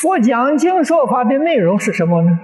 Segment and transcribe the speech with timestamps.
[0.00, 2.38] 佛讲经说法的内容是什么呢？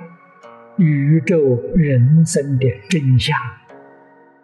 [0.76, 1.38] 宇宙
[1.76, 3.38] 人生的真相，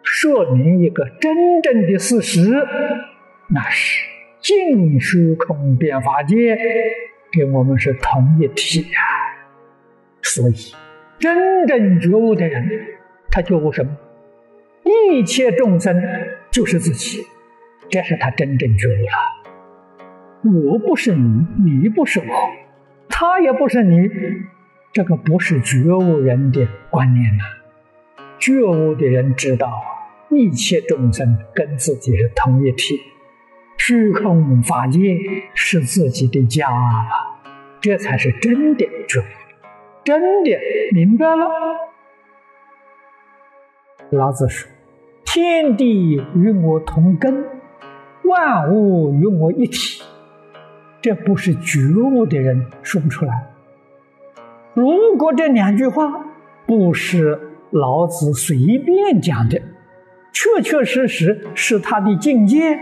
[0.01, 2.39] 说明一个真正的事实，
[3.49, 4.01] 那是
[4.39, 6.57] 净虚空变法界
[7.33, 9.03] 跟我们是同一体啊。
[10.21, 10.73] 所以，
[11.19, 12.69] 真正觉悟的人，
[13.29, 13.91] 他觉悟什么？
[14.85, 16.01] 一切众生
[16.49, 17.25] 就是自己，
[17.89, 20.71] 这是他真正觉悟了。
[20.71, 22.25] 我不是你，你不是我，
[23.21, 24.09] 他也不是你，
[24.91, 27.43] 这个不是觉悟人的观念呐。
[28.39, 29.71] 觉悟的人知道，
[30.31, 32.99] 一切众生跟自己是同一体，
[33.77, 35.19] 虚空法界
[35.53, 37.43] 是自己的家了，
[37.79, 39.23] 这才是真的觉悟，
[40.03, 40.57] 真的
[40.91, 41.45] 明白了。
[44.09, 44.67] 老子说。
[45.25, 47.45] 天地与我同根，
[48.23, 50.01] 万物与我一体，
[51.01, 53.47] 这不是觉悟的人说不出来。
[54.73, 56.25] 如果这两句话
[56.65, 57.39] 不是
[57.71, 59.61] 老子随便讲的，
[60.31, 62.77] 确确实实是他的境界，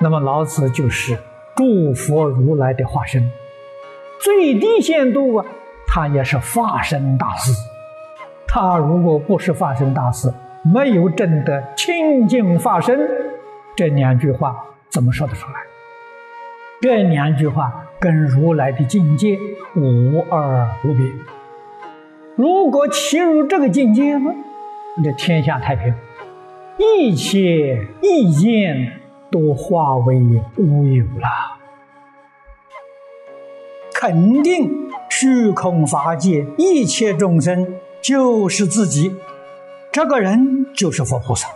[0.00, 1.16] 那么老子就是
[1.56, 3.30] 诸佛如来的化身，
[4.20, 5.46] 最低限度啊，
[5.86, 7.52] 他也是化身大师。
[8.46, 10.32] 他如果不是化身大师，
[10.64, 12.98] 没有证得清净化身，
[13.76, 14.56] 这两句话
[14.88, 15.54] 怎么说得出来？
[16.80, 19.36] 这两句话跟如来的境界
[19.74, 21.04] 无二无别。
[22.36, 24.32] 如果切入这个境界呢，
[25.02, 25.92] 这天下太平，
[26.78, 30.16] 一切意见都化为
[30.58, 31.58] 乌有了。
[33.92, 39.16] 肯定虚空法界一切众生就是自己。
[39.90, 41.48] 这个人就是佛菩萨，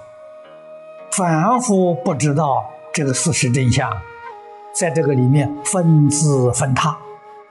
[1.13, 3.89] 凡夫不知道这个事实真相，
[4.73, 6.97] 在这个里面分资分他，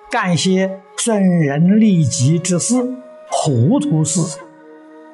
[0.09, 2.75] 干些损人利己之事、
[3.29, 4.39] 糊涂事、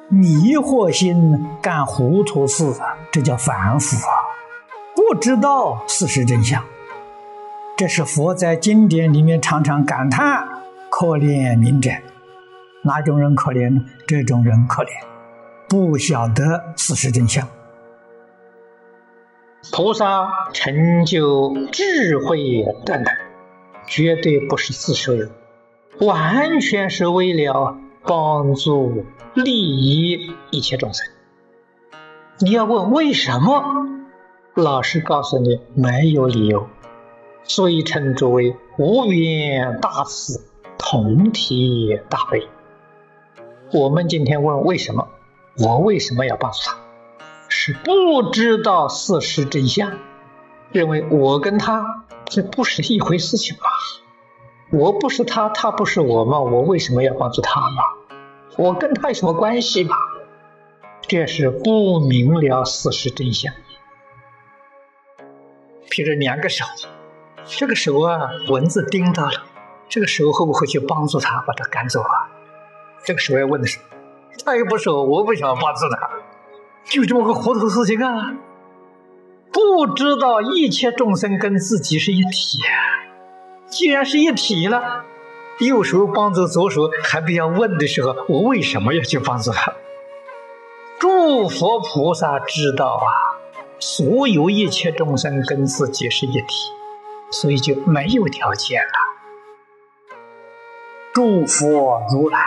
[0.08, 2.64] 迷惑心干糊涂事，
[3.12, 4.12] 这叫凡夫啊！
[4.96, 6.64] 不知道事实真相，
[7.76, 10.48] 这是佛在经典里面常常感叹：
[10.90, 11.90] 可怜明者，
[12.82, 13.84] 哪种人可怜？
[14.06, 14.88] 这种人可怜。
[15.68, 17.46] 不晓得事实真相，
[19.70, 23.14] 菩萨成就智慧等等，
[23.86, 25.30] 绝对不是自受用，
[26.00, 31.06] 完全是为了帮助利益一切众生。
[32.38, 33.62] 你要问为什么？
[34.54, 36.68] 老师告诉你，没有理由，
[37.44, 40.40] 所以称之为无缘大慈，
[40.78, 42.48] 同体大悲。
[43.72, 45.08] 我们今天问为什么？
[45.58, 46.87] 我为什么要帮助他？
[47.48, 49.98] 是不知道事实真相，
[50.70, 53.62] 认为我跟他这不是一回事情吧？
[54.70, 56.40] 我不是他，他不是我嘛？
[56.40, 57.82] 我为什么要帮助他嘛？
[58.58, 59.96] 我跟他有什么关系嘛？
[61.02, 63.54] 这是不明了事实真相。
[65.88, 66.66] 譬如两个手，
[67.46, 69.42] 这个手啊，蚊子叮到了，
[69.88, 72.28] 这个手会不会去帮助他把他赶走啊？
[73.04, 73.78] 这个手要问的是。
[74.44, 76.10] 他又不是我，我不想帮助他，
[76.88, 78.34] 就这么个糊涂事情啊！
[79.52, 82.72] 不知道一切众生跟自己是一体啊！
[83.66, 85.04] 既然是一体了，
[85.60, 89.74] 右手帮助左手，还不要问的时候，我为什么要去帮助他？
[90.98, 93.08] 诸佛菩萨知道啊，
[93.78, 96.46] 所有一切众生跟自己是一体，
[97.30, 98.92] 所以就没有条件了。
[101.12, 102.38] 诸佛如来。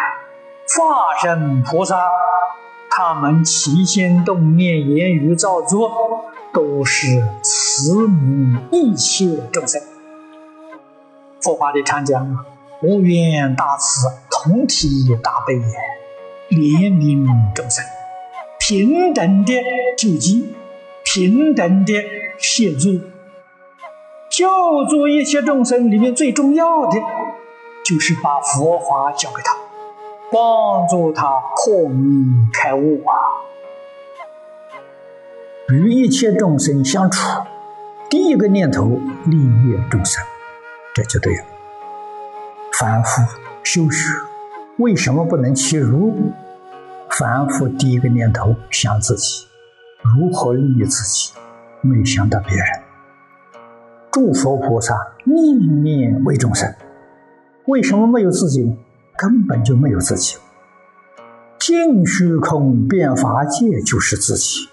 [0.74, 2.02] 化身菩萨，
[2.94, 5.90] 他们起心动念、言语造作，
[6.52, 9.82] 都是慈悯一切众生。
[11.42, 12.46] 佛法里常讲
[12.82, 14.90] 无缘大慈，同体
[15.24, 15.56] 大悲，
[16.50, 17.26] 怜悯
[17.56, 17.86] 众生，
[18.60, 19.54] 平等的
[19.98, 20.54] 救济，
[21.06, 21.94] 平等的
[22.40, 23.00] 协助。
[24.30, 24.50] 救
[24.90, 26.98] 助一切众生里面最重要的，
[27.86, 29.71] 就是把佛法教给他。
[30.32, 33.12] 帮助他破迷开悟啊！
[35.70, 37.20] 与一切众生相处，
[38.10, 38.86] 第一个念头
[39.26, 40.24] 利益众生，
[40.94, 41.44] 这就对了。
[42.80, 43.22] 凡夫
[43.62, 44.14] 修学，
[44.78, 46.32] 为什么不能欺辱？
[47.10, 49.46] 凡夫第一个念头想自己，
[50.16, 51.34] 如何利益自己，
[51.82, 52.66] 没想到别人。
[54.10, 54.96] 诸佛菩萨
[55.26, 56.74] 念念为众生，
[57.66, 58.78] 为什么没有自己呢？
[59.22, 60.36] 根本就没有自己，
[61.60, 64.68] 净虚空变法界就是自己，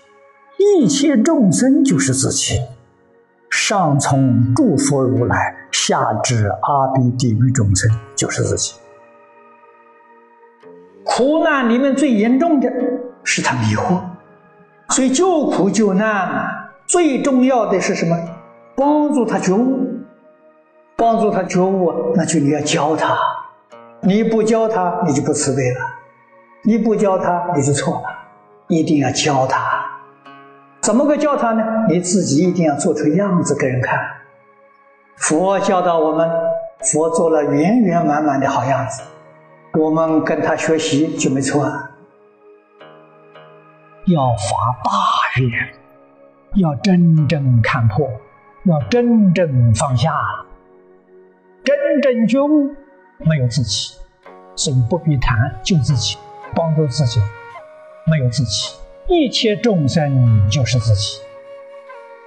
[0.56, 2.58] 一切众生就是自己，
[3.50, 8.72] 上从诸佛如来，下至阿鼻地狱众生，就是自己。
[11.04, 12.72] 苦难里面最严重的
[13.24, 14.00] 是他迷惑，
[14.88, 18.16] 所以救苦救难最重要的是什么？
[18.74, 19.90] 帮助他觉悟，
[20.96, 23.14] 帮助他觉悟，那就你要教他，
[24.00, 25.80] 你不教他，你就不慈悲了；
[26.62, 28.08] 你不教他，你就错了。
[28.68, 29.60] 一定要教他，
[30.80, 31.86] 怎么个教他呢？
[31.88, 33.98] 你自己一定要做出样子给人看。
[35.16, 36.30] 佛教导我们，
[36.80, 39.02] 佛做了圆圆满满的好样子。
[39.78, 41.64] 我们跟他学习就没错，
[44.04, 44.90] 要发大
[45.40, 45.50] 愿，
[46.56, 48.08] 要真正看破，
[48.64, 50.12] 要真正放下，
[51.64, 52.74] 真正觉悟，
[53.18, 53.94] 没有自己，
[54.54, 56.16] 所以不必谈救自己，
[56.54, 57.20] 帮助自己，
[58.06, 58.74] 没有自己，
[59.08, 61.20] 一切众生就是自己，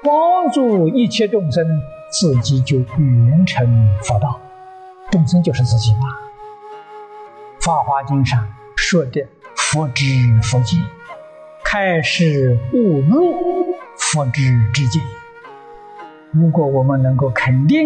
[0.03, 1.65] 帮助一切众生，
[2.11, 4.39] 自己就圆成佛道，
[5.09, 5.99] 众生就是自己嘛。
[7.63, 10.03] 《法华经》上说的“佛知
[10.41, 10.79] 佛见”，
[11.63, 13.33] 开示悟入
[13.97, 15.01] 佛知之见。
[16.31, 17.85] 如果我们能够肯定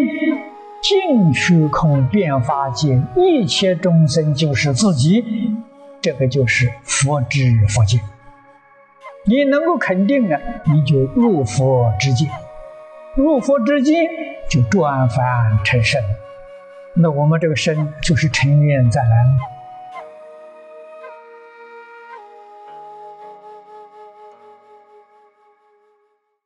[0.87, 5.25] 净虚空变法界一切众生就是自己，
[5.99, 7.39] 这个就是佛知
[7.69, 7.99] 佛见。
[9.25, 10.39] 你能够肯定啊，
[10.71, 12.29] 你就入佛之境，
[13.15, 13.95] 入佛之境
[14.47, 15.99] 就转凡成圣。
[16.93, 19.54] 那我们这个生就是成愿再来。